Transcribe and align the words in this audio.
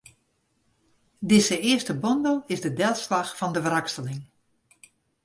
Dizze 1.29 1.59
earste 1.61 1.93
bondel 1.99 2.43
is 2.47 2.61
de 2.61 2.73
delslach 2.73 3.35
fan 3.37 3.53
de 3.53 3.61
wrakseling. 3.61 4.23